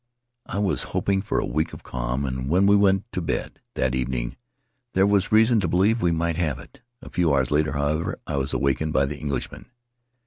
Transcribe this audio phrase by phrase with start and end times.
[0.47, 3.93] I was hoping for a week of calm, and when we went to bed that
[3.93, 4.35] evening
[4.93, 6.81] there was reason to believe we might have it.
[7.03, 9.67] A few hours later, however, I was awakened by the Englishman.